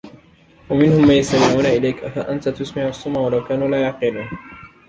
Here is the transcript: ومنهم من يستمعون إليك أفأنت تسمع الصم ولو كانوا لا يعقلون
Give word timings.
ومنهم 0.69 1.07
من 1.07 1.11
يستمعون 1.13 1.65
إليك 1.65 2.03
أفأنت 2.03 2.49
تسمع 2.49 2.87
الصم 2.87 3.17
ولو 3.17 3.43
كانوا 3.43 3.67
لا 3.67 3.81
يعقلون 3.81 4.27